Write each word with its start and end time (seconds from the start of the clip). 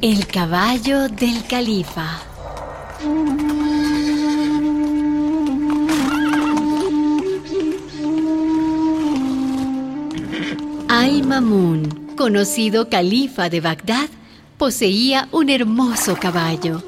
El 0.00 0.28
caballo 0.28 1.08
del 1.08 1.44
califa. 1.48 2.20
Al-Mamun, 10.86 12.14
conocido 12.16 12.88
califa 12.88 13.48
de 13.50 13.60
Bagdad, 13.60 14.08
poseía 14.56 15.28
un 15.32 15.50
hermoso 15.50 16.14
caballo. 16.14 16.84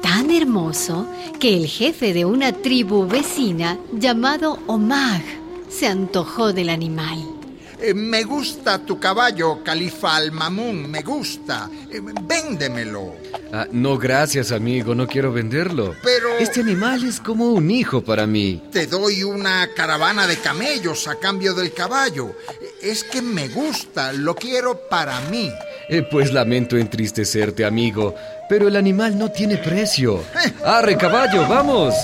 Tan 0.00 0.30
hermoso 0.30 1.06
que 1.38 1.54
el 1.54 1.66
jefe 1.66 2.14
de 2.14 2.24
una 2.24 2.52
tribu 2.52 3.06
vecina 3.06 3.76
llamado 3.92 4.58
Omag 4.66 5.22
se 5.68 5.86
antojó 5.86 6.54
del 6.54 6.70
animal. 6.70 7.37
Eh, 7.80 7.94
me 7.94 8.24
gusta 8.24 8.78
tu 8.78 8.98
caballo, 8.98 9.62
Califa 9.62 10.16
Al-Mamun, 10.16 10.90
me 10.90 11.02
gusta. 11.02 11.70
Eh, 11.90 12.00
véndemelo. 12.22 13.14
Ah, 13.52 13.66
no, 13.70 13.96
gracias, 13.96 14.50
amigo, 14.50 14.94
no 14.94 15.06
quiero 15.06 15.32
venderlo. 15.32 15.94
Pero... 16.02 16.36
Este 16.38 16.60
animal 16.60 17.04
es 17.04 17.20
como 17.20 17.52
un 17.52 17.70
hijo 17.70 18.02
para 18.02 18.26
mí. 18.26 18.62
Te 18.72 18.86
doy 18.86 19.22
una 19.22 19.68
caravana 19.74 20.26
de 20.26 20.36
camellos 20.38 21.06
a 21.06 21.16
cambio 21.16 21.54
del 21.54 21.72
caballo. 21.72 22.34
Es 22.82 23.04
que 23.04 23.22
me 23.22 23.48
gusta, 23.48 24.12
lo 24.12 24.34
quiero 24.34 24.88
para 24.88 25.20
mí. 25.30 25.50
Eh, 25.88 26.02
pues 26.02 26.32
lamento 26.32 26.76
entristecerte, 26.76 27.64
amigo, 27.64 28.14
pero 28.48 28.68
el 28.68 28.76
animal 28.76 29.16
no 29.16 29.30
tiene 29.30 29.56
precio. 29.56 30.22
¡Arre, 30.64 30.96
caballo, 30.96 31.46
vamos! 31.48 31.94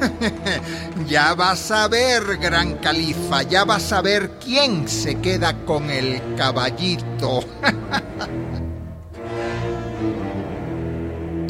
ya 1.08 1.34
vas 1.34 1.70
a 1.70 1.88
ver, 1.88 2.38
gran 2.38 2.76
califa, 2.76 3.42
ya 3.42 3.64
vas 3.64 3.92
a 3.92 4.02
ver 4.02 4.38
quién 4.44 4.88
se 4.88 5.16
queda 5.16 5.64
con 5.64 5.90
el 5.90 6.20
caballito. 6.36 7.44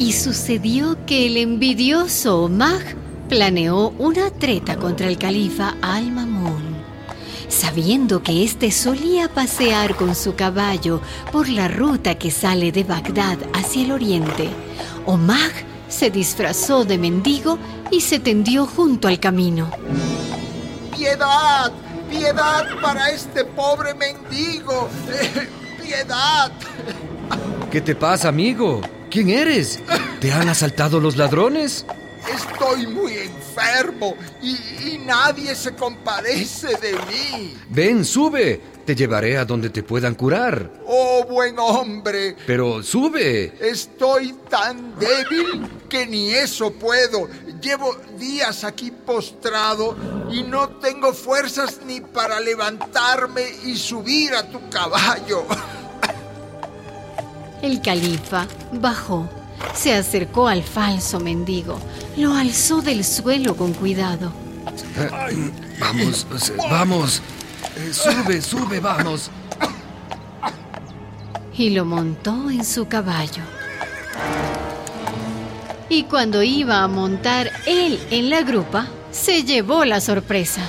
y 0.01 0.13
sucedió 0.13 0.97
que 1.05 1.27
el 1.27 1.37
envidioso 1.37 2.43
Omag 2.43 2.81
planeó 3.29 3.89
una 3.99 4.31
treta 4.31 4.77
contra 4.77 5.07
el 5.07 5.17
califa 5.17 5.75
Al-Mamun. 5.81 6.71
Sabiendo 7.47 8.23
que 8.23 8.43
éste 8.43 8.71
solía 8.71 9.27
pasear 9.27 9.95
con 9.95 10.15
su 10.15 10.35
caballo 10.35 11.01
por 11.31 11.49
la 11.49 11.67
ruta 11.67 12.15
que 12.15 12.31
sale 12.31 12.71
de 12.71 12.83
Bagdad 12.83 13.37
hacia 13.53 13.83
el 13.83 13.91
oriente, 13.91 14.49
Omag 15.05 15.51
se 15.91 16.09
disfrazó 16.09 16.85
de 16.85 16.97
mendigo 16.97 17.59
y 17.91 18.01
se 18.01 18.19
tendió 18.19 18.65
junto 18.65 19.07
al 19.07 19.19
camino. 19.19 19.69
¡Piedad! 20.95 21.71
¡Piedad 22.09 22.65
para 22.81 23.09
este 23.09 23.45
pobre 23.45 23.93
mendigo! 23.93 24.89
¡Piedad! 25.83 26.51
¿Qué 27.69 27.81
te 27.81 27.95
pasa, 27.95 28.29
amigo? 28.29 28.81
¿Quién 29.09 29.29
eres? 29.29 29.79
¿Te 30.19 30.31
han 30.31 30.49
asaltado 30.49 30.99
los 30.99 31.17
ladrones? 31.17 31.85
Estoy 32.33 32.87
muy 32.87 33.13
enfermo 33.13 34.15
y, 34.41 34.51
y, 34.51 35.01
nadie 35.05 35.55
se 35.55 35.73
compadece 35.73 36.67
de 36.77 36.93
mí. 36.93 37.57
Ven, 37.69 38.05
sube. 38.05 38.61
Te 38.85 38.95
llevaré 38.95 39.37
a 39.37 39.45
donde 39.45 39.69
te 39.69 39.83
puedan 39.83 40.15
curar. 40.15 40.71
Buen 41.31 41.57
hombre. 41.59 42.35
Pero 42.45 42.83
sube. 42.83 43.53
Estoy 43.61 44.33
tan 44.49 44.99
débil 44.99 45.65
que 45.87 46.05
ni 46.05 46.31
eso 46.31 46.73
puedo. 46.73 47.29
Llevo 47.61 47.95
días 48.19 48.65
aquí 48.65 48.91
postrado 48.91 49.95
y 50.29 50.43
no 50.43 50.67
tengo 50.67 51.13
fuerzas 51.13 51.79
ni 51.85 52.01
para 52.01 52.41
levantarme 52.41 53.45
y 53.63 53.77
subir 53.77 54.33
a 54.33 54.45
tu 54.49 54.59
caballo. 54.69 55.45
El 57.61 57.81
califa 57.81 58.45
bajó, 58.73 59.29
se 59.73 59.93
acercó 59.93 60.49
al 60.49 60.63
falso 60.63 61.21
mendigo, 61.21 61.79
lo 62.17 62.33
alzó 62.33 62.81
del 62.81 63.05
suelo 63.05 63.55
con 63.55 63.71
cuidado. 63.71 64.33
Vamos, 65.79 66.27
vamos. 66.69 67.21
Sube, 67.93 68.41
sube, 68.41 68.81
vamos. 68.81 69.31
Y 71.61 71.69
lo 71.69 71.85
montó 71.85 72.49
en 72.49 72.65
su 72.65 72.87
caballo. 72.87 73.43
Y 75.89 76.05
cuando 76.05 76.41
iba 76.41 76.81
a 76.81 76.87
montar 76.87 77.51
él 77.67 77.99
en 78.09 78.31
la 78.31 78.41
grupa, 78.41 78.87
se 79.11 79.43
llevó 79.43 79.85
la 79.85 80.01
sorpresa. 80.01 80.67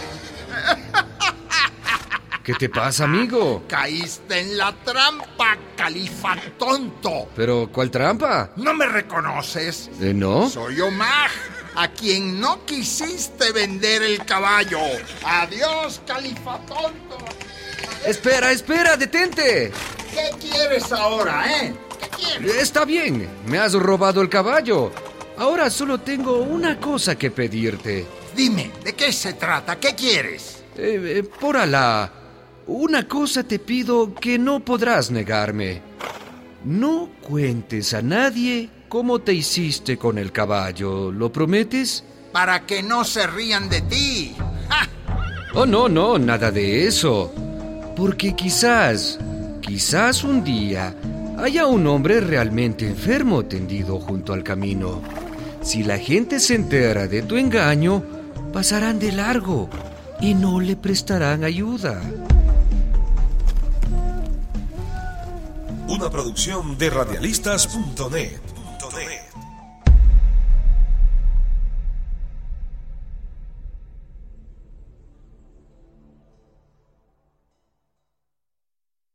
¿Qué 2.45 2.53
te 2.53 2.69
pasa, 2.69 3.05
amigo? 3.05 3.65
Caíste 3.67 4.41
en 4.41 4.59
la 4.59 4.71
trampa, 4.85 5.57
califa 5.75 6.37
tonto. 6.59 7.31
¿Pero 7.35 7.71
cuál 7.73 7.91
trampa? 7.91 8.51
¿No 8.57 8.75
me 8.75 8.85
reconoces? 8.85 9.89
¿Eh, 9.99 10.13
no? 10.13 10.51
Soy 10.51 10.79
Omar, 10.83 11.31
a 11.75 11.89
quien 11.89 12.39
no 12.39 12.67
quisiste 12.67 13.51
vender 13.53 14.03
el 14.03 14.27
caballo. 14.27 14.81
Adiós, 15.25 16.03
califa 16.07 16.59
tonto. 16.67 17.17
Espera, 18.05 18.53
espera, 18.53 18.99
detente. 18.99 19.73
¿Qué 20.13 20.31
quieres 20.39 20.93
ahora, 20.93 21.45
eh? 21.63 21.75
¿Qué 21.99 22.09
quieres? 22.09 22.57
Está 22.63 22.85
bien, 22.85 23.29
me 23.47 23.59
has 23.59 23.73
robado 23.73 24.21
el 24.21 24.29
caballo. 24.29 24.93
Ahora 25.39 25.71
solo 25.71 25.99
tengo 25.99 26.39
una 26.39 26.79
cosa 26.79 27.17
que 27.17 27.31
pedirte. 27.31 28.07
Dime, 28.37 28.71
¿de 28.85 28.93
qué 28.93 29.13
se 29.13 29.33
trata? 29.33 29.81
¿Qué 29.81 29.95
quieres? 29.95 30.63
Eh, 30.77 31.19
eh, 31.19 31.23
por 31.23 31.57
Alá, 31.57 32.13
una 32.67 33.09
cosa 33.09 33.43
te 33.43 33.59
pido 33.59 34.15
que 34.15 34.39
no 34.39 34.61
podrás 34.61 35.11
negarme. 35.11 35.83
No 36.65 37.09
cuentes 37.23 37.93
a 37.95 38.03
nadie 38.03 38.71
cómo 38.89 39.19
te 39.21 39.33
hiciste 39.33 39.97
con 39.97 40.19
el 40.19 40.31
caballo, 40.31 41.11
¿lo 41.11 41.33
prometes? 41.33 42.05
Para 42.33 42.67
que 42.67 42.83
no 42.83 43.05
se 43.05 43.27
rían 43.27 43.69
de 43.69 43.81
ti. 43.81 44.37
¡Ja! 44.69 44.89
Oh, 45.55 45.67
no, 45.67 45.89
no, 45.89 46.19
nada 46.19 46.51
de 46.51 46.87
eso. 46.87 47.33
Porque 47.97 48.35
quizás, 48.35 49.19
quizás 49.63 50.25
un 50.25 50.45
día 50.45 50.95
haya 51.39 51.67
un 51.67 51.87
hombre 51.87 52.21
realmente 52.21 52.87
enfermo 52.87 53.47
tendido 53.47 53.99
junto 53.99 54.35
al 54.35 54.43
camino. 54.43 55.01
Si 55.63 55.85
la 55.85 55.99
gente 55.99 56.41
se 56.41 56.57
entera 56.57 57.07
de 57.07 57.23
tu 57.23 57.37
engaño, 57.37 58.03
pasarán 58.53 58.99
de 58.99 59.13
largo 59.13 59.71
y 60.21 60.35
no 60.35 60.61
le 60.61 60.77
prestarán 60.77 61.45
ayuda. 61.45 62.03
Una 65.89 66.11
producción 66.11 66.77
de 66.77 66.91
radialistas.net. 66.91 68.41